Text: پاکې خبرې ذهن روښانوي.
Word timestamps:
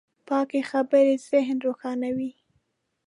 پاکې 0.27 0.61
خبرې 0.71 1.13
ذهن 1.29 1.57
روښانوي. 1.65 2.31